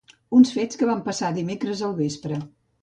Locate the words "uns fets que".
0.37-0.89